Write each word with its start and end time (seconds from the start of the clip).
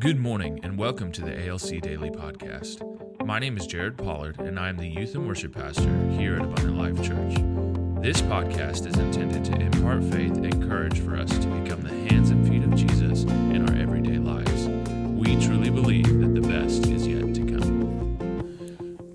Good 0.00 0.18
morning 0.18 0.60
and 0.62 0.78
welcome 0.78 1.12
to 1.12 1.20
the 1.20 1.46
ALC 1.46 1.82
Daily 1.82 2.08
Podcast. 2.08 2.80
My 3.26 3.38
name 3.38 3.58
is 3.58 3.66
Jared 3.66 3.98
Pollard 3.98 4.40
and 4.40 4.58
I 4.58 4.70
am 4.70 4.78
the 4.78 4.86
Youth 4.86 5.14
and 5.14 5.28
Worship 5.28 5.54
Pastor 5.54 5.94
here 6.12 6.36
at 6.36 6.40
Abundant 6.40 6.78
Life 6.78 6.96
Church. 7.06 7.34
This 8.02 8.22
podcast 8.22 8.86
is 8.86 8.96
intended 8.96 9.44
to 9.44 9.60
impart 9.60 10.02
faith 10.04 10.38
and 10.38 10.66
courage 10.66 11.00
for 11.00 11.18
us 11.18 11.28
to 11.28 11.46
become 11.48 11.82
the 11.82 11.90
hands 12.10 12.30
and 12.30 12.48
feet 12.48 12.64
of 12.64 12.74
Jesus 12.74 13.24
in 13.24 13.68
our 13.68 13.76
everyday 13.76 14.16
lives. 14.16 14.68
We 14.68 15.36
truly 15.44 15.68
believe 15.68 16.08
that 16.20 16.34
the 16.34 16.48
best 16.48 16.86
is 16.86 17.06
yet. 17.06 17.19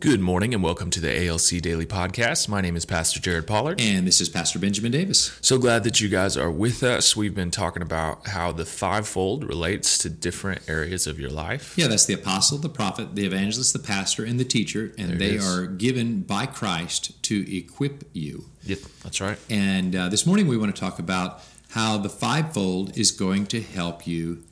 Good 0.06 0.22
morning 0.22 0.54
and 0.54 0.62
welcome 0.62 0.92
to 0.92 1.02
the 1.02 1.28
ALC 1.28 1.60
Daily 1.64 1.88
Podcast. 1.88 2.48
My 2.48 2.62
name 2.62 2.76
is 2.76 2.86
Pastor 2.86 3.20
Jared 3.20 3.48
Pollard. 3.48 3.82
And 3.82 4.06
this 4.06 4.22
is 4.22 4.30
Pastor 4.30 4.60
Benjamin 4.60 4.92
Davis. 4.92 5.36
So 5.42 5.58
glad 5.58 5.84
that 5.84 6.00
you 6.00 6.10
guys 6.10 6.38
are 6.38 6.52
with 6.52 6.84
us. 6.84 7.16
We've 7.16 7.34
been 7.34 7.50
talking 7.50 7.82
about 7.82 8.28
how 8.28 8.52
the 8.52 8.68
fivefold 8.68 9.44
relates 9.44 9.98
to 9.98 10.12
different 10.12 10.70
areas 10.70 11.08
of 11.08 11.20
your 11.20 11.32
life. 11.32 11.76
Yeah, 11.76 11.88
that's 11.88 12.06
the 12.06 12.14
apostle, 12.14 12.60
the 12.60 12.70
prophet, 12.70 13.16
the 13.16 13.26
evangelist, 13.26 13.74
the 13.74 13.80
pastor, 13.80 14.24
and 14.24 14.40
the 14.40 14.46
teacher, 14.46 14.94
and 14.96 15.10
There 15.10 15.18
they 15.18 15.38
are 15.40 15.66
given 15.66 16.22
by 16.22 16.46
Christ 16.46 17.24
to 17.24 17.58
equip 17.58 18.04
you. 18.14 18.46
Yep, 18.62 18.80
that's 19.02 19.20
right. 19.20 19.40
And 19.50 19.96
uh, 19.96 20.10
this 20.10 20.28
morning 20.28 20.48
we 20.48 20.56
want 20.56 20.76
to 20.76 20.80
talk 20.80 21.00
about 21.00 21.42
how 21.72 21.98
the 21.98 22.10
fivefold 22.10 22.96
is 22.96 23.10
going 23.10 23.48
to 23.48 23.60
help 23.60 24.06
you 24.06 24.44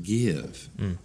give. 0.00 0.68
Mm. 0.78 0.98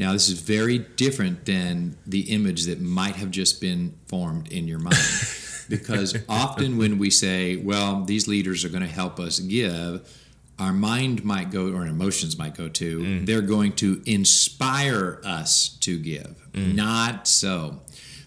Now, 0.00 0.14
this 0.14 0.30
is 0.30 0.40
very 0.40 0.78
different 0.78 1.44
than 1.44 1.98
the 2.06 2.32
image 2.32 2.64
that 2.64 2.80
might 2.80 3.16
have 3.16 3.30
just 3.30 3.60
been 3.60 3.98
formed 4.06 4.50
in 4.50 4.66
your 4.66 4.78
mind. 4.78 4.96
because 5.68 6.16
often 6.26 6.78
when 6.78 6.96
we 6.96 7.10
say, 7.10 7.56
well, 7.56 8.02
these 8.06 8.26
leaders 8.26 8.64
are 8.64 8.70
going 8.70 8.82
to 8.82 8.88
help 8.88 9.20
us 9.20 9.40
give, 9.40 10.10
our 10.58 10.72
mind 10.72 11.22
might 11.22 11.50
go, 11.50 11.74
or 11.74 11.86
emotions 11.86 12.38
might 12.38 12.56
go 12.56 12.70
to, 12.70 12.98
mm-hmm. 12.98 13.24
they're 13.26 13.42
going 13.42 13.72
to 13.72 14.02
inspire 14.06 15.20
us 15.22 15.68
to 15.80 15.98
give. 15.98 16.34
Mm-hmm. 16.52 16.76
Not 16.76 17.28
so. 17.28 17.82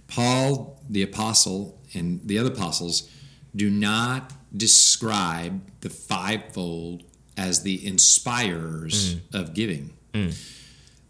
Paul, 0.08 0.80
the 0.88 1.02
apostle, 1.02 1.82
and 1.96 2.22
the 2.24 2.38
other 2.38 2.52
apostles 2.52 3.10
do 3.56 3.72
not 3.72 4.32
describe 4.56 5.60
the 5.82 5.90
fivefold 5.90 7.02
as 7.36 7.64
the 7.64 7.84
inspirers 7.84 9.16
mm. 9.16 9.42
of 9.42 9.56
giving. 9.56 9.98
Mm. 10.14 10.60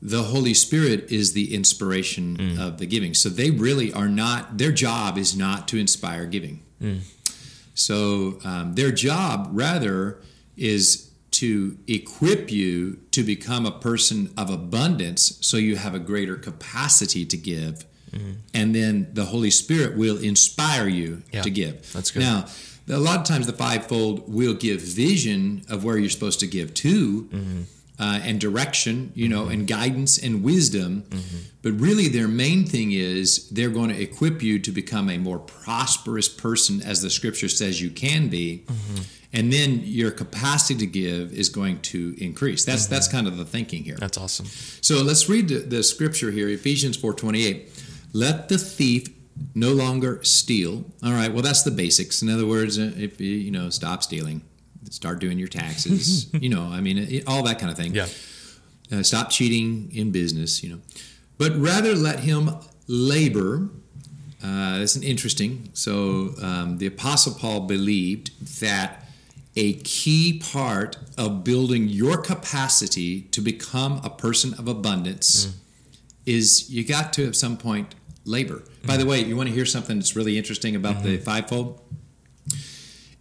The 0.06 0.24
Holy 0.24 0.54
Spirit 0.54 1.10
is 1.14 1.32
the 1.32 1.56
inspiration 1.56 2.36
mm. 2.36 2.60
of 2.60 2.78
the 2.78 2.86
giving. 2.86 3.14
So 3.14 3.30
they 3.30 3.52
really 3.52 3.94
are 3.94 4.10
not, 4.10 4.58
their 4.58 4.74
job 4.74 5.18
is 5.18 5.34
not 5.34 5.66
to 5.70 5.78
inspire 5.78 6.26
giving. 6.26 6.62
Mm. 6.82 7.00
So 7.74 8.38
um, 8.44 8.76
their 8.76 8.92
job, 8.92 9.48
rather, 9.54 10.20
is 10.58 11.10
to 11.32 11.78
equip 11.88 12.52
you 12.52 13.00
to 13.12 13.24
become 13.24 13.66
a 13.66 13.72
person 13.72 14.34
of 14.38 14.50
abundance 14.50 15.38
so 15.40 15.56
you 15.56 15.78
have 15.78 15.96
a 15.96 16.00
greater 16.00 16.36
capacity 16.36 17.26
to 17.26 17.38
give. 17.38 17.86
Mm-hmm. 18.12 18.32
And 18.54 18.76
then 18.76 19.08
the 19.14 19.26
Holy 19.26 19.52
Spirit 19.52 19.96
will 19.98 20.18
inspire 20.18 20.90
you 20.90 21.24
Yeah, 21.32 21.44
to 21.44 21.50
give. 21.50 21.94
that's 21.94 22.12
good. 22.12 22.20
Now, 22.20 22.46
a 22.90 23.00
lot 23.00 23.20
of 23.20 23.26
times 23.26 23.48
the 23.48 23.54
fivefold 23.54 24.32
will 24.32 24.54
give 24.54 24.82
vision 24.82 25.64
of 25.70 25.86
where 25.86 25.98
you're 25.98 26.10
supposed 26.10 26.42
to 26.42 26.48
give 26.48 26.74
to. 26.74 27.24
Mm-hmm. 27.24 27.62
Uh, 28.04 28.20
and 28.28 28.38
direction, 28.42 29.14
you 29.16 29.30
know, 29.30 29.48
and 29.48 29.66
guidance 29.66 30.18
and 30.26 30.44
wisdom. 30.44 31.04
But 31.62 31.72
really, 31.80 32.10
their 32.10 32.28
main 32.28 32.66
thing 32.66 32.92
is 32.92 33.48
they're 33.50 33.70
going 33.80 33.92
to 33.96 34.02
equip 34.08 34.44
you 34.44 34.60
to 34.60 34.72
become 34.74 35.10
a 35.10 35.18
more 35.18 35.40
prosperous 35.40 36.28
person, 36.28 36.82
as 36.82 37.02
the 37.02 37.10
scripture 37.10 37.48
says 37.48 37.82
you 37.82 37.90
can 37.90 38.28
be. 38.28 38.66
And 39.32 39.54
then 39.54 39.70
your 39.86 40.12
capacity 40.12 40.76
to 40.86 40.86
give 40.86 41.32
is 41.32 41.48
going 41.48 41.80
to 41.94 42.14
increase. 42.18 42.66
That's 42.66 42.88
that's 42.88 43.08
kind 43.08 43.26
of 43.26 43.38
the 43.38 43.46
thinking 43.46 43.86
here. 43.86 43.96
That's 43.98 44.18
awesome. 44.18 44.48
So 44.82 45.02
let's 45.02 45.30
read 45.30 45.48
the, 45.48 45.60
the 45.60 45.82
scripture 45.82 46.30
here, 46.32 46.50
Ephesians 46.50 46.98
4:28. 46.98 47.70
Let 48.12 48.50
the 48.50 48.58
thief 48.58 49.08
no 49.56 49.72
longer 49.72 50.20
steal. 50.24 50.84
All 51.02 51.14
right, 51.14 51.32
well 51.34 51.42
that's 51.42 51.64
the 51.64 51.72
basics. 51.72 52.22
In 52.22 52.30
other 52.30 52.46
words, 52.46 52.78
uh, 52.78 52.92
if 52.98 53.22
you 53.22 53.50
know 53.52 53.70
stop 53.70 54.04
stealing, 54.04 54.42
start 54.92 55.20
doing 55.20 55.40
your 55.40 55.48
taxes. 55.48 56.34
you 56.42 56.50
know, 56.50 56.64
I 56.64 56.82
mean, 56.82 56.98
it, 56.98 57.24
all 57.28 57.44
that 57.44 57.60
kind 57.60 57.72
of 57.72 57.78
thing. 57.78 57.94
Yeah. 57.94 58.08
Uh, 58.92 59.04
stop 59.04 59.30
cheating 59.30 59.92
in 59.94 60.12
business. 60.12 60.64
You 60.64 60.72
know, 60.72 60.82
but 61.38 61.56
rather 61.58 61.96
let 61.96 62.20
him 62.20 62.52
labor. 62.88 63.70
Uh, 64.44 64.80
that's 64.80 64.96
an 64.96 65.04
interesting. 65.04 65.70
So 65.74 66.36
um, 66.42 66.78
the 66.78 66.88
Apostle 66.88 67.34
Paul 67.34 67.62
believed 67.62 68.60
that 68.60 69.06
a 69.56 69.74
key 69.74 70.40
part 70.40 70.98
of 71.18 71.44
building 71.44 71.88
your 71.88 72.18
capacity 72.18 73.22
to 73.22 73.40
become 73.40 74.02
a 74.04 74.10
person 74.10 74.54
of 74.56 74.68
abundance 74.68 75.56
is 76.26 76.70
you 76.70 76.86
got 76.86 77.14
to 77.14 77.28
at 77.28 77.36
some 77.36 77.58
point 77.58 77.96
labor. 78.26 78.64
By 78.86 78.98
the 78.98 79.06
way, 79.06 79.22
you 79.22 79.36
want 79.36 79.50
to 79.50 79.56
hear 79.56 79.66
something 79.66 79.98
that's 79.98 80.16
really 80.16 80.38
interesting 80.38 80.76
about 80.76 81.04
the 81.04 81.18
fivefold? 81.18 81.82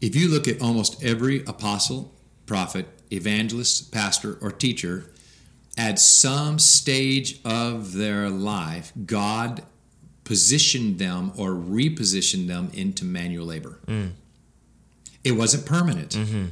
If 0.03 0.17
you 0.17 0.29
look 0.29 0.49
at 0.49 0.61
almost 0.61 1.03
every 1.03 1.45
apostle, 1.45 2.13
prophet, 2.45 2.87
evangelist, 3.13 3.93
pastor, 3.93 4.37
or 4.43 4.51
teacher, 4.51 5.07
at 5.79 6.01
some 6.01 6.59
stage 6.59 7.41
of 7.45 7.95
their 7.95 8.29
life, 8.29 8.93
God 9.07 9.63
positioned 10.25 10.99
them 10.99 11.33
or 11.37 11.51
repositioned 11.51 12.49
them 12.49 12.71
into 12.75 13.05
manual 13.05 13.47
labor. 13.47 13.79
Mm. 13.87 14.11
It 15.23 15.33
wasn't 15.33 15.67
permanent, 15.67 16.11
mm-hmm. 16.11 16.47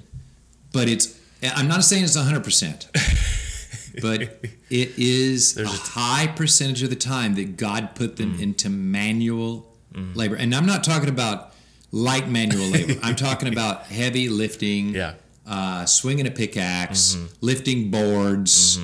but 0.72 0.88
it's, 0.88 1.18
I'm 1.42 1.66
not 1.66 1.82
saying 1.82 2.04
it's 2.04 2.16
100%, 2.16 4.00
but 4.00 4.22
it 4.70 4.96
is 4.96 5.54
There's 5.54 5.68
a 5.68 5.72
high 5.72 6.28
percentage 6.28 6.84
of 6.84 6.90
the 6.90 6.96
time 6.96 7.34
that 7.34 7.56
God 7.56 7.96
put 7.96 8.16
them 8.16 8.38
mm. 8.38 8.42
into 8.42 8.70
manual 8.70 9.74
mm. 9.92 10.14
labor. 10.14 10.36
And 10.36 10.54
I'm 10.54 10.66
not 10.66 10.84
talking 10.84 11.08
about 11.08 11.49
light 11.92 12.28
manual 12.28 12.66
labor, 12.66 12.94
I'm 13.02 13.16
talking 13.16 13.48
about 13.52 13.86
heavy 13.86 14.28
lifting 14.28 14.94
Yeah. 14.94 15.14
uh, 15.46 15.86
swinging 15.86 16.26
a 16.26 16.30
pickaxe, 16.30 17.16
lifting 17.40 17.90
boards, 17.90 18.78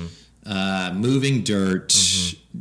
uh, 0.45 0.91
moving 0.95 1.43
dirt, 1.43 1.93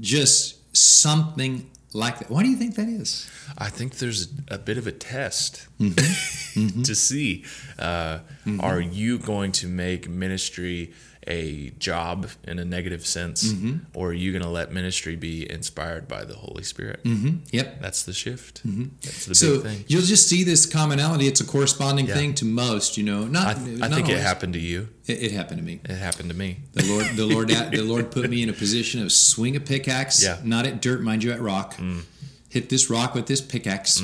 just 0.00 0.76
something 0.76 1.68
like 1.92 2.18
that. 2.18 2.30
Why 2.30 2.42
do 2.42 2.48
you 2.50 2.56
think 2.56 2.74
that 2.76 2.88
is? 2.88 3.28
I 3.58 3.68
think 3.70 3.96
there's 3.96 4.28
a 4.48 4.58
bit 4.58 4.78
of 4.78 4.86
a 4.86 4.92
test 4.92 5.66
Mm-hmm. 5.80 6.82
to 6.88 6.94
see 6.94 7.44
uh, 7.78 8.20
are 8.60 8.80
you 8.80 9.18
going 9.18 9.52
to 9.52 9.66
make 9.66 10.08
ministry 10.08 10.92
a 11.28 11.70
job 11.78 12.28
in 12.44 12.58
a 12.58 12.64
negative 12.64 13.04
sense, 13.06 13.52
Mm-hmm. 13.52 13.78
or 13.94 14.10
are 14.10 14.12
you 14.12 14.30
going 14.32 14.42
to 14.44 14.48
let 14.48 14.72
ministry 14.72 15.16
be 15.16 15.50
inspired 15.50 16.06
by 16.06 16.24
the 16.24 16.34
Holy 16.34 16.62
Spirit? 16.62 17.00
Yep. 17.04 17.80
That's 17.80 18.02
the 18.04 18.12
shift. 18.12 18.62
That's 18.64 19.26
the 19.26 19.32
Mm-hmm. 19.32 19.32
So 19.34 19.52
big 19.54 19.62
thing. 19.62 19.84
you'll 19.88 20.02
just 20.02 20.28
see 20.28 20.44
this 20.44 20.66
commonality. 20.66 21.26
It's 21.26 21.40
a 21.40 21.44
corresponding 21.46 22.06
Yeah. 22.06 22.14
thing 22.14 22.34
to 22.34 22.44
most, 22.44 22.96
you 22.96 23.02
know. 23.04 23.26
Not, 23.26 23.46
I, 23.56 23.60
I 23.60 23.64
not 23.88 23.90
think 23.92 24.08
it 24.08 24.18
happened 24.18 24.52
to 24.54 24.60
you. 24.60 24.88
It, 25.06 25.22
it 25.24 25.32
happened 25.32 25.58
to 25.58 25.64
me. 25.64 25.80
It 25.84 25.96
happened 25.96 26.30
to 26.30 26.36
me. 26.36 26.58
The 26.74 26.84
Lord, 26.84 27.06
the 27.16 27.24
Lord, 27.26 27.48
the 27.48 27.82
Lord 27.82 28.10
put 28.10 28.28
me 28.30 28.42
in 28.42 28.48
a 28.48 28.52
position 28.64 29.02
of 29.02 29.10
swing 29.12 29.56
a 29.56 29.60
pickaxe, 29.60 30.22
Yeah. 30.22 30.38
not 30.44 30.66
at 30.66 30.80
dirt, 30.80 31.02
mind 31.02 31.24
you, 31.24 31.32
at 31.32 31.40
rock. 31.40 31.76
Hit 32.48 32.68
this 32.68 32.88
rock 32.88 33.14
with 33.14 33.26
this 33.26 33.40
pickaxe, 33.40 34.00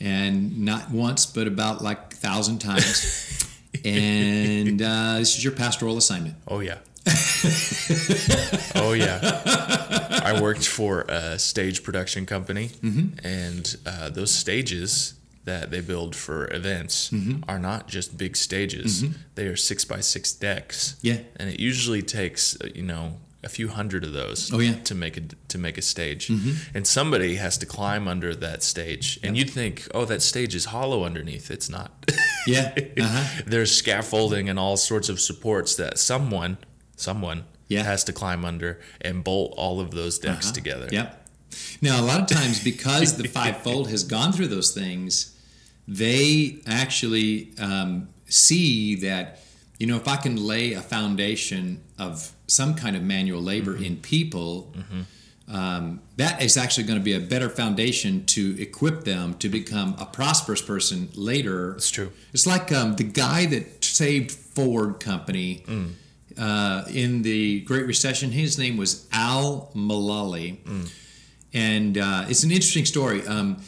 and 0.00 0.58
not 0.64 0.90
once, 0.90 1.26
but 1.26 1.46
about 1.46 1.82
like 1.82 2.12
a 2.12 2.16
thousand 2.16 2.58
times. 2.58 3.38
and 3.84 4.80
uh, 4.82 5.18
this 5.18 5.36
is 5.36 5.44
your 5.44 5.52
pastoral 5.52 5.96
assignment. 5.96 6.36
Oh 6.48 6.60
yeah. 6.60 6.78
oh 8.76 8.92
yeah. 8.92 10.20
I 10.24 10.40
worked 10.40 10.66
for 10.66 11.02
a 11.08 11.38
stage 11.38 11.82
production 11.82 12.26
company, 12.26 12.68
Mm-hmm. 12.82 13.26
and 13.26 13.76
uh, 13.86 14.08
those 14.10 14.30
stages 14.32 15.14
that 15.44 15.70
they 15.72 15.80
build 15.80 16.14
for 16.14 16.52
events 16.52 17.10
Mm-hmm. 17.10 17.42
are 17.48 17.58
not 17.58 17.88
just 17.88 18.16
big 18.16 18.36
stages; 18.36 19.04
they 19.34 19.46
are 19.46 19.56
six 19.56 19.84
by 19.84 20.00
six 20.00 20.32
decks. 20.32 20.96
Yeah. 21.02 21.18
and 21.36 21.48
it 21.50 21.58
usually 21.60 22.02
takes 22.02 22.56
uh, 22.60 22.68
you 22.74 22.82
know 22.82 23.18
a 23.44 23.48
few 23.48 23.66
hundred 23.68 24.04
of 24.04 24.12
those. 24.12 24.52
Oh, 24.52 24.60
yeah. 24.60 24.70
Mm-hmm. 24.72 24.82
to 24.84 24.94
make 24.94 25.16
a 25.16 25.22
to 25.48 25.58
make 25.58 25.76
a 25.78 25.82
stage, 25.82 26.30
and 26.74 26.86
somebody 26.86 27.34
has 27.36 27.58
to 27.58 27.66
climb 27.66 28.06
under 28.06 28.34
that 28.36 28.62
stage, 28.62 29.18
and 29.24 29.36
you'd 29.36 29.50
think, 29.50 29.88
oh, 29.94 30.04
that 30.04 30.22
stage 30.22 30.54
is 30.54 30.66
hollow 30.66 31.04
underneath. 31.04 31.50
It's 31.50 31.68
not. 31.68 31.90
Yeah. 32.46 32.72
Uh-huh. 33.00 33.42
there's 33.46 33.74
scaffolding 33.74 34.48
and 34.48 34.58
all 34.58 34.76
sorts 34.76 35.08
of 35.08 35.20
supports 35.20 35.76
that 35.76 35.98
someone 35.98 36.58
someone 36.96 37.44
Yeah. 37.68 37.82
has 37.84 38.04
to 38.04 38.12
climb 38.12 38.44
under 38.44 38.80
and 39.00 39.24
bolt 39.24 39.54
all 39.56 39.80
of 39.80 39.90
those 39.92 40.18
decks 40.18 40.50
together 40.50 40.88
Yep. 40.90 41.18
Now, 41.82 42.00
a 42.00 42.04
lot 42.04 42.20
of 42.20 42.26
times, 42.28 42.64
because 42.64 43.16
the 43.18 43.28
fivefold 43.28 43.90
has 43.90 44.04
gone 44.04 44.32
through 44.32 44.48
those 44.48 44.70
things, 44.72 45.36
they 45.86 46.58
actually 46.66 47.50
um, 47.58 48.08
see 48.26 48.94
that, 48.96 49.40
you 49.78 49.86
know, 49.86 49.96
if 49.96 50.08
I 50.08 50.16
can 50.16 50.36
lay 50.36 50.72
a 50.72 50.80
foundation 50.80 51.82
of 51.98 52.32
some 52.46 52.74
kind 52.74 52.96
of 52.96 53.02
manual 53.02 53.42
labor 53.42 53.76
in 53.76 53.96
people, 53.98 54.72
um, 55.48 56.00
that 56.16 56.42
is 56.42 56.56
actually 56.56 56.84
going 56.84 56.98
to 56.98 57.04
be 57.04 57.14
a 57.14 57.20
better 57.20 57.48
foundation 57.48 58.24
to 58.26 58.56
equip 58.60 59.04
them 59.04 59.34
to 59.34 59.48
become 59.48 59.94
a 59.98 60.06
prosperous 60.06 60.62
person 60.62 61.08
later. 61.14 61.72
It's 61.72 61.90
true. 61.90 62.12
It's 62.32 62.46
like 62.46 62.70
um, 62.72 62.96
the 62.96 63.04
guy 63.04 63.46
that 63.46 63.84
saved 63.84 64.30
Ford 64.32 65.00
Company. 65.00 65.64
uh, 66.38 66.84
in 66.88 67.22
the 67.22 67.60
Great 67.60 67.86
Recession. 67.86 68.30
His 68.32 68.58
name 68.58 68.78
was 68.78 69.06
Al 69.12 69.70
Mulally, 69.74 70.56
and 71.52 71.98
uh, 71.98 72.24
it's 72.28 72.42
an 72.42 72.50
interesting 72.50 72.86
story. 72.86 73.26
Um, 73.26 73.62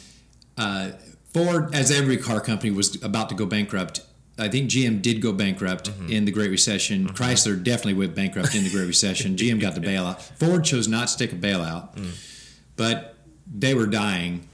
uh, 0.57 0.91
Ford, 1.33 1.75
as 1.75 1.91
every 1.91 2.17
car 2.17 2.39
company, 2.41 2.71
was 2.71 3.01
about 3.03 3.29
to 3.29 3.35
go 3.35 3.45
bankrupt. 3.45 4.01
I 4.37 4.49
think 4.49 4.69
GM 4.69 5.01
did 5.01 5.21
go 5.21 5.31
bankrupt 5.31 5.89
mm-hmm. 5.89 6.09
in 6.09 6.25
the 6.25 6.31
Great 6.31 6.51
Recession. 6.51 7.05
Mm-hmm. 7.05 7.15
Chrysler 7.15 7.61
definitely 7.61 7.93
went 7.93 8.15
bankrupt 8.15 8.53
in 8.53 8.63
the 8.63 8.69
Great 8.69 8.87
Recession. 8.87 9.35
GM 9.37 9.61
got 9.61 9.75
the 9.75 9.81
bailout. 9.81 10.21
Ford 10.21 10.65
chose 10.65 10.87
not 10.87 11.07
to 11.07 11.17
take 11.17 11.31
a 11.31 11.35
bailout, 11.35 11.95
mm. 11.95 12.51
but 12.75 13.15
they 13.51 13.73
were 13.73 13.87
dying. 13.87 14.49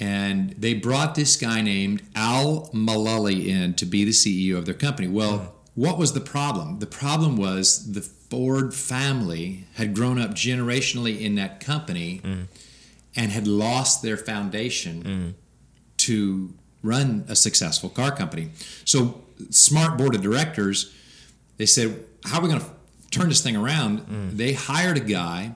And 0.00 0.50
they 0.58 0.74
brought 0.74 1.14
this 1.14 1.36
guy 1.36 1.60
named 1.60 2.02
Al 2.16 2.70
Mulally 2.72 3.46
in 3.46 3.74
to 3.74 3.86
be 3.86 4.04
the 4.04 4.10
CEO 4.10 4.56
of 4.56 4.66
their 4.66 4.74
company. 4.74 5.06
Well, 5.06 5.38
mm. 5.38 5.48
what 5.74 5.98
was 5.98 6.14
the 6.14 6.20
problem? 6.20 6.80
The 6.80 6.86
problem 6.86 7.36
was 7.36 7.92
the 7.92 8.00
Ford 8.00 8.74
family 8.74 9.66
had 9.74 9.94
grown 9.94 10.18
up 10.18 10.30
generationally 10.30 11.20
in 11.20 11.36
that 11.36 11.60
company 11.60 12.20
mm. 12.24 12.46
and 13.14 13.30
had 13.30 13.46
lost 13.46 14.02
their 14.02 14.16
foundation 14.16 15.36
to 15.98 16.54
run 16.82 17.24
a 17.28 17.36
successful 17.36 17.88
car 17.88 18.14
company. 18.14 18.50
So, 18.84 19.22
smart 19.50 19.98
board 19.98 20.14
of 20.14 20.22
directors, 20.22 20.92
they 21.56 21.66
said, 21.66 22.04
"How 22.24 22.38
are 22.38 22.42
we 22.42 22.48
going 22.48 22.60
to 22.60 22.70
turn 23.10 23.28
this 23.28 23.42
thing 23.42 23.56
around?" 23.56 24.06
Mm. 24.06 24.36
They 24.36 24.52
hired 24.52 24.96
a 24.96 25.00
guy 25.00 25.54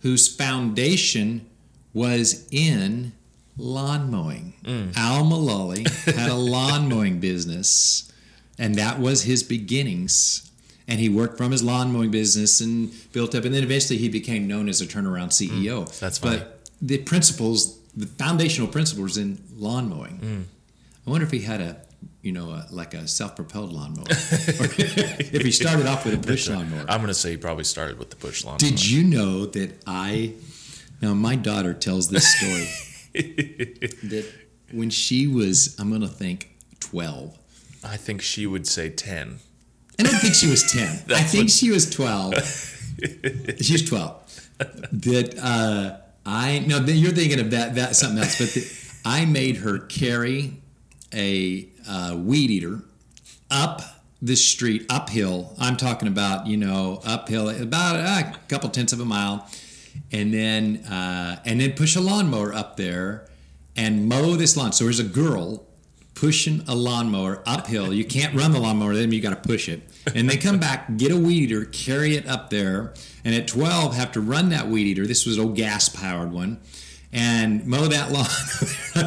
whose 0.00 0.28
foundation 0.28 1.46
was 1.92 2.46
in 2.50 3.12
lawn 3.56 4.10
mowing. 4.10 4.54
Mm. 4.64 4.96
Al 4.96 5.24
Mulally 5.24 5.88
had 6.14 6.30
a 6.30 6.34
lawn 6.54 6.88
mowing 6.88 7.18
business, 7.18 8.10
and 8.58 8.76
that 8.76 9.00
was 9.00 9.22
his 9.22 9.42
beginnings. 9.42 10.44
And 10.86 11.00
he 11.00 11.10
worked 11.10 11.36
from 11.36 11.52
his 11.52 11.62
lawn 11.62 11.92
mowing 11.92 12.10
business 12.10 12.60
and 12.62 12.90
built 13.12 13.34
up, 13.34 13.44
and 13.44 13.54
then 13.54 13.62
eventually 13.62 13.98
he 13.98 14.08
became 14.08 14.46
known 14.46 14.70
as 14.70 14.80
a 14.80 14.86
turnaround 14.86 15.32
CEO. 15.32 15.82
Mm, 15.82 15.98
that's 15.98 16.18
funny. 16.18 16.38
But 16.38 16.70
the 16.80 16.98
principles, 16.98 17.78
the 17.94 18.06
foundational 18.06 18.68
principles 18.68 19.18
in 19.18 19.42
lawn 19.54 19.90
mowing. 19.90 20.46
I 21.08 21.10
wonder 21.10 21.24
if 21.24 21.32
he 21.32 21.40
had 21.40 21.62
a, 21.62 21.80
you 22.20 22.32
know, 22.32 22.62
like 22.70 22.92
a 22.92 23.08
self-propelled 23.08 23.72
lawnmower, 23.72 24.04
if 24.10 25.40
he 25.42 25.50
started 25.50 25.86
off 25.86 26.04
with 26.04 26.12
a 26.12 26.18
push 26.18 26.46
lawnmower. 26.50 26.84
I'm 26.86 26.98
going 26.98 27.08
to 27.08 27.14
say 27.14 27.30
he 27.30 27.38
probably 27.38 27.64
started 27.64 27.98
with 27.98 28.10
the 28.10 28.16
push 28.16 28.44
lawn. 28.44 28.58
Did 28.58 28.86
you 28.86 29.04
know 29.04 29.46
that 29.46 29.80
I? 29.86 30.34
Now 31.00 31.14
my 31.14 31.34
daughter 31.34 31.72
tells 31.72 32.10
this 32.10 32.26
story 32.36 32.68
that 34.10 34.30
when 34.70 34.90
she 34.90 35.26
was, 35.26 35.74
I'm 35.80 35.88
going 35.88 36.02
to 36.02 36.08
think, 36.08 36.50
12. 36.80 37.38
I 37.84 37.96
think 37.96 38.20
she 38.20 38.46
would 38.46 38.66
say 38.66 38.90
10. 38.90 39.38
I 39.98 40.02
don't 40.02 40.12
think 40.16 40.34
she 40.34 40.50
was 40.50 40.70
10. 40.70 40.88
I 41.16 41.22
think 41.22 41.44
what- 41.44 41.50
she 41.50 41.70
was 41.70 41.88
12. 41.88 42.34
she 43.62 43.72
was 43.72 43.88
12. 43.88 44.48
That 44.58 45.38
uh, 45.42 45.96
I 46.26 46.58
no, 46.66 46.80
you're 46.80 47.12
thinking 47.12 47.40
of 47.40 47.52
that 47.52 47.76
that 47.76 47.96
something 47.96 48.18
else. 48.18 48.38
But 48.38 48.48
the, 48.50 49.00
I 49.06 49.24
made 49.24 49.58
her 49.58 49.78
carry 49.78 50.60
a 51.12 51.68
uh, 51.88 52.16
weed 52.18 52.50
eater 52.50 52.80
up 53.50 53.82
the 54.20 54.36
street 54.36 54.84
uphill. 54.90 55.54
I'm 55.58 55.76
talking 55.76 56.08
about 56.08 56.46
you 56.46 56.56
know 56.56 57.00
uphill 57.04 57.48
about 57.48 57.96
uh, 57.96 58.32
a 58.34 58.38
couple 58.48 58.68
tenths 58.70 58.92
of 58.92 59.00
a 59.00 59.04
mile, 59.04 59.48
and 60.12 60.32
then 60.32 60.78
uh, 60.84 61.40
and 61.44 61.60
then 61.60 61.72
push 61.72 61.96
a 61.96 62.00
lawnmower 62.00 62.52
up 62.52 62.76
there 62.76 63.28
and 63.76 64.08
mow 64.08 64.34
this 64.34 64.56
lawn. 64.56 64.72
So 64.72 64.84
there's 64.84 64.98
a 64.98 65.04
girl 65.04 65.64
pushing 66.18 66.64
a 66.66 66.74
lawnmower 66.74 67.42
uphill. 67.46 67.92
You 67.92 68.04
can't 68.04 68.34
run 68.34 68.50
the 68.50 68.58
lawnmower, 68.58 68.94
then 68.94 69.12
you 69.12 69.20
got 69.20 69.40
to 69.40 69.48
push 69.48 69.68
it. 69.68 69.82
And 70.14 70.28
they 70.28 70.36
come 70.36 70.58
back, 70.58 70.96
get 70.96 71.12
a 71.12 71.16
weed 71.16 71.44
eater, 71.44 71.64
carry 71.64 72.16
it 72.16 72.26
up 72.26 72.50
there, 72.50 72.92
and 73.24 73.34
at 73.34 73.46
12 73.46 73.94
have 73.94 74.10
to 74.12 74.20
run 74.20 74.48
that 74.48 74.66
weed 74.66 74.88
eater. 74.88 75.06
This 75.06 75.26
was 75.26 75.38
an 75.38 75.44
old 75.44 75.56
gas 75.56 75.88
powered 75.88 76.32
one. 76.32 76.60
And 77.12 77.66
mow 77.66 77.86
that 77.86 78.12
lawn 78.12 78.26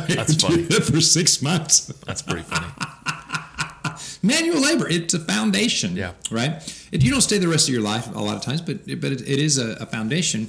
That's 0.07 0.41
funny. 0.41 0.63
for 0.63 1.01
six 1.01 1.41
months. 1.41 1.85
That's 2.05 2.21
pretty 2.21 2.43
funny. 2.43 2.67
Manual 4.23 4.61
labor, 4.61 4.87
it's 4.87 5.13
a 5.13 5.19
foundation. 5.19 5.95
Yeah. 5.95 6.13
Right? 6.31 6.51
It, 6.91 7.03
you 7.03 7.11
don't 7.11 7.21
stay 7.21 7.37
the 7.37 7.47
rest 7.47 7.67
of 7.67 7.73
your 7.73 7.83
life 7.83 8.13
a 8.13 8.19
lot 8.19 8.35
of 8.35 8.41
times, 8.41 8.61
but 8.61 8.85
but 8.85 9.11
it, 9.11 9.21
it 9.21 9.39
is 9.39 9.57
a, 9.57 9.73
a 9.73 9.85
foundation. 9.85 10.47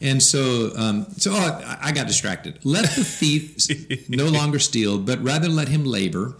And 0.00 0.22
so, 0.22 0.72
um, 0.76 1.06
so 1.16 1.32
oh, 1.32 1.36
I, 1.36 1.78
I 1.88 1.92
got 1.92 2.06
distracted. 2.06 2.58
Let 2.64 2.90
the 2.94 3.04
thief 3.04 4.08
no 4.08 4.26
longer 4.26 4.58
steal, 4.58 4.98
but 4.98 5.22
rather 5.22 5.48
let 5.48 5.68
him 5.68 5.84
labor, 5.84 6.36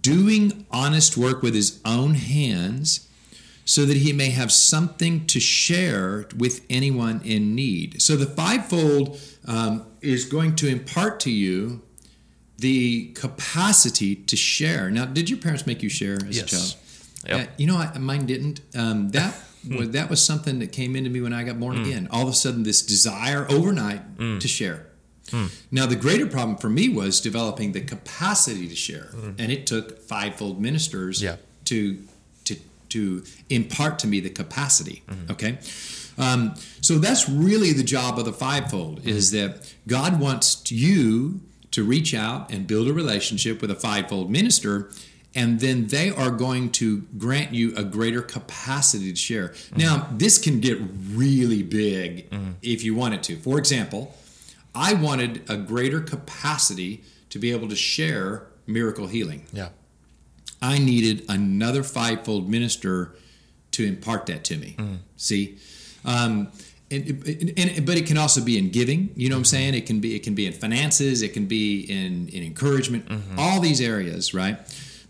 doing 0.00 0.66
honest 0.70 1.16
work 1.16 1.42
with 1.42 1.54
his 1.54 1.80
own 1.84 2.14
hands, 2.14 3.08
so 3.74 3.86
that 3.86 3.96
he 3.96 4.12
may 4.12 4.28
have 4.28 4.52
something 4.52 5.26
to 5.26 5.40
share 5.40 6.26
with 6.36 6.60
anyone 6.68 7.22
in 7.24 7.54
need. 7.54 8.02
So 8.02 8.16
the 8.16 8.26
fivefold 8.26 9.18
um, 9.46 9.86
is 10.02 10.26
going 10.26 10.56
to 10.56 10.66
impart 10.68 11.20
to 11.20 11.30
you 11.30 11.80
the 12.58 13.06
capacity 13.14 14.14
to 14.14 14.36
share. 14.36 14.90
Now, 14.90 15.06
did 15.06 15.30
your 15.30 15.38
parents 15.38 15.66
make 15.66 15.82
you 15.82 15.88
share 15.88 16.18
as 16.28 16.36
Yes. 16.36 16.44
a 16.44 16.46
child? 16.56 16.74
Yep. 17.40 17.48
Uh, 17.48 17.50
you 17.56 17.66
know, 17.66 17.76
I, 17.78 17.96
mine 17.98 18.26
didn't. 18.26 18.60
Um, 18.74 19.08
that 19.10 19.34
was 19.78 19.90
that 19.90 20.10
was 20.10 20.20
something 20.20 20.58
that 20.58 20.70
came 20.72 20.94
into 20.94 21.08
me 21.08 21.20
when 21.22 21.32
I 21.32 21.42
got 21.44 21.58
born 21.58 21.80
again. 21.80 22.08
All 22.10 22.24
of 22.24 22.28
a 22.28 22.34
sudden, 22.34 22.64
this 22.64 22.82
desire 22.82 23.46
overnight 23.50 24.02
to 24.18 24.48
share. 24.48 24.86
Now, 25.70 25.86
the 25.86 25.96
greater 25.96 26.26
problem 26.26 26.58
for 26.58 26.68
me 26.68 26.90
was 26.90 27.18
developing 27.22 27.72
the 27.72 27.80
capacity 27.80 28.68
to 28.68 28.76
share, 28.76 29.08
and 29.38 29.50
it 29.50 29.66
took 29.66 30.02
fivefold 30.02 30.60
ministers 30.60 31.22
Yeah. 31.22 31.36
to 31.66 31.96
to 32.92 33.24
impart 33.48 33.98
to 34.00 34.06
me 34.06 34.20
the 34.20 34.30
capacity. 34.30 35.02
Mm-hmm. 35.08 35.32
Okay, 35.32 35.58
um, 36.18 36.54
so 36.80 36.98
that's 36.98 37.28
really 37.28 37.72
the 37.72 37.82
job 37.82 38.18
of 38.18 38.24
the 38.24 38.32
fivefold 38.32 39.06
is 39.06 39.32
mm-hmm. 39.32 39.52
that 39.52 39.74
God 39.86 40.20
wants 40.20 40.70
you 40.70 41.40
to 41.72 41.82
reach 41.82 42.14
out 42.14 42.52
and 42.52 42.66
build 42.66 42.88
a 42.88 42.92
relationship 42.92 43.60
with 43.60 43.70
a 43.70 43.74
fivefold 43.74 44.30
minister. 44.30 44.90
And 45.34 45.60
then 45.60 45.86
they 45.86 46.10
are 46.10 46.30
going 46.30 46.72
to 46.72 47.04
grant 47.16 47.54
you 47.54 47.74
a 47.74 47.82
greater 47.82 48.20
capacity 48.20 49.10
to 49.10 49.16
share. 49.16 49.48
Mm-hmm. 49.48 49.78
Now, 49.78 50.08
this 50.12 50.36
can 50.36 50.60
get 50.60 50.78
really 51.08 51.62
big 51.62 52.28
if 52.60 52.84
you 52.84 52.94
want 52.94 53.14
it 53.14 53.22
to. 53.24 53.36
For 53.36 53.58
example, 53.58 54.14
I 54.74 54.92
wanted 54.92 55.48
a 55.48 55.56
greater 55.56 56.00
capacity 56.00 57.02
to 57.30 57.38
be 57.38 57.50
able 57.50 57.68
to 57.68 57.76
share 57.76 58.46
miracle 58.66 59.06
healing. 59.06 59.46
Yeah. 59.52 59.70
I 60.62 60.78
needed 60.78 61.24
another 61.28 61.82
fivefold 61.82 62.48
minister 62.48 63.16
to 63.72 63.84
impart 63.84 64.26
that 64.26 64.44
to 64.44 64.56
me. 64.56 64.76
Mm. 64.78 64.98
See, 65.16 65.58
um, 66.04 66.52
and, 66.90 67.08
and, 67.26 67.58
and- 67.58 67.86
but 67.86 67.96
it 67.96 68.06
can 68.06 68.16
also 68.16 68.42
be 68.44 68.56
in 68.58 68.70
giving. 68.70 69.10
You 69.16 69.28
know 69.28 69.34
what 69.34 69.38
I'm 69.38 69.42
mm-hmm. 69.44 69.50
saying? 69.50 69.74
It 69.74 69.86
can 69.86 70.00
be 70.00 70.14
it 70.14 70.22
can 70.22 70.34
be 70.34 70.46
in 70.46 70.52
finances. 70.52 71.22
It 71.22 71.32
can 71.32 71.46
be 71.46 71.80
in 71.80 72.28
in 72.28 72.42
encouragement. 72.42 73.08
Mm-hmm. 73.08 73.38
All 73.38 73.60
these 73.60 73.80
areas, 73.80 74.34
right? 74.34 74.58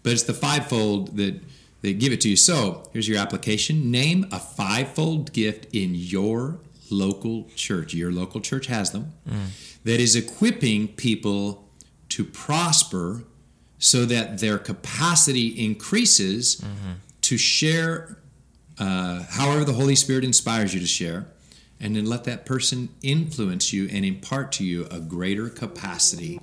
But 0.03 0.13
it's 0.13 0.23
the 0.25 0.35
fivefold 0.35 1.17
that 1.17 1.41
they 1.83 1.93
give 1.93 2.13
it 2.13 2.21
to 2.23 2.29
you. 2.29 2.37
So 2.37 2.89
here's 2.93 3.09
your 3.09 3.19
application. 3.19 3.91
Name 3.91 4.27
a 4.33 4.39
fivefold 4.39 5.33
gift 5.33 5.67
in 5.75 5.95
your 5.95 6.59
local 6.91 7.49
church. 7.57 7.95
Your 7.95 8.13
local 8.13 8.41
church 8.41 8.67
has 8.67 8.93
them. 8.93 9.13
Mm. 9.29 9.81
That 9.85 10.01
is 10.01 10.15
equipping 10.15 10.89
people 10.89 11.69
to 12.11 12.25
prosper 12.25 13.25
so 13.83 14.05
that 14.05 14.39
their 14.39 14.59
capacity 14.59 15.49
increases 15.49 16.65
to 17.23 17.37
share 17.37 18.17
uh, 18.79 19.25
however 19.31 19.65
the 19.65 19.73
Holy 19.73 19.97
Spirit 19.97 20.25
inspires 20.25 20.73
you 20.73 20.81
to 20.81 20.87
share, 20.87 21.27
and 21.81 21.97
then 21.97 22.07
let 22.07 22.25
that 22.25 22.47
person 22.47 22.89
influence 23.03 23.73
you 23.73 23.89
and 23.93 24.05
impart 24.05 24.53
to 24.53 24.65
you 24.65 24.87
a 24.91 25.01
greater 25.01 25.49
capacity 25.49 26.41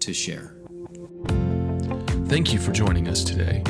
to 0.00 0.12
share. 0.12 0.54
Thank 2.26 2.52
you 2.52 2.58
for 2.58 2.72
joining 2.72 3.08
us 3.08 3.24
today. 3.24 3.62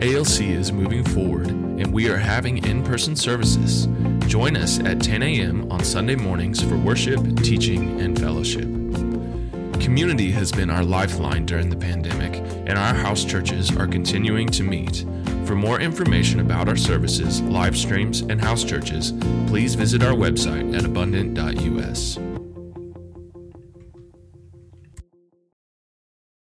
ALC 0.00 0.40
is 0.42 0.72
moving 0.72 1.04
forward 1.04 1.48
and 1.48 1.92
we 1.92 2.08
are 2.08 2.16
having 2.16 2.64
in 2.64 2.82
person 2.82 3.14
services. 3.14 3.86
Join 4.28 4.56
us 4.56 4.80
at 4.80 5.00
10 5.00 5.22
a.m. 5.22 5.70
on 5.70 5.82
Sunday 5.84 6.16
mornings 6.16 6.60
for 6.62 6.76
worship, 6.76 7.20
teaching, 7.38 8.00
and 8.00 8.18
fellowship. 8.18 8.68
Community 9.84 10.30
has 10.30 10.50
been 10.50 10.70
our 10.70 10.82
lifeline 10.82 11.44
during 11.44 11.68
the 11.68 11.76
pandemic, 11.76 12.36
and 12.66 12.78
our 12.78 12.94
house 12.94 13.22
churches 13.22 13.70
are 13.76 13.86
continuing 13.86 14.48
to 14.48 14.62
meet. 14.62 15.04
For 15.44 15.54
more 15.54 15.78
information 15.78 16.40
about 16.40 16.70
our 16.70 16.76
services, 16.76 17.42
live 17.42 17.76
streams, 17.76 18.22
and 18.22 18.40
house 18.40 18.64
churches, 18.64 19.12
please 19.46 19.74
visit 19.74 20.02
our 20.02 20.14
website 20.14 20.74
at 20.74 20.86
abundant.us. 20.86 22.18